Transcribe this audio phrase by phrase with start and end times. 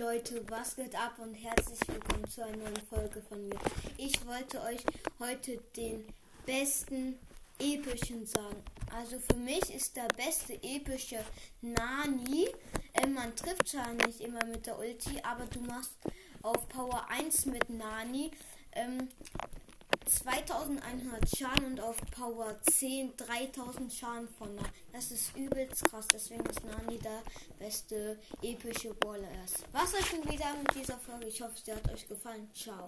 [0.00, 3.58] Leute, was geht ab und herzlich willkommen zu einer neuen Folge von mir.
[3.98, 4.82] Ich wollte euch
[5.18, 6.06] heute den
[6.46, 7.18] besten
[7.58, 8.64] epischen sagen.
[8.96, 11.18] Also für mich ist der beste epische
[11.60, 12.48] Nani.
[12.94, 15.92] Äh, man trifft zwar nicht immer mit der Ulti, aber du machst
[16.40, 18.30] auf Power 1 mit Nani.
[20.20, 24.68] Ähm, 2100 Schaden und auf Power 10 3000 Schaden von Nani.
[24.92, 27.22] Das ist übelst krass, deswegen ist Nani der
[27.58, 29.64] beste epische Baller erst.
[29.72, 31.26] Was euch schon wieder mit dieser Folge.
[31.26, 32.48] Ich hoffe, sie hat euch gefallen.
[32.54, 32.86] Ciao.